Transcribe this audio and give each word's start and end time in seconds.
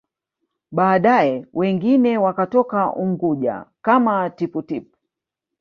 Baadae 0.71 1.45
wengine 1.53 2.17
wakatoka 2.17 2.93
Unguja 2.95 3.65
kama 3.81 4.29
Tippu 4.29 4.61
Tip 4.61 4.93